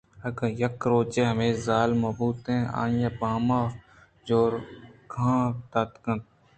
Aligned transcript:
اگاں 0.27 0.51
یک 0.61 0.75
روچے 0.91 1.21
ہمے 1.29 1.49
زال 1.65 1.89
مہ 2.01 2.09
بوتیں 2.17 2.61
آئی 2.81 2.99
ءِ 3.07 3.17
بام 3.19 3.47
ءَ 3.59 3.75
جورکاں 4.27 5.41
داتگ 5.71 6.05
اَت 6.11 6.23